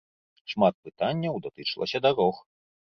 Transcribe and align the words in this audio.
Шмат 0.53 0.75
пытанняў 0.89 1.39
датычылася 1.47 2.05
дарог. 2.11 2.45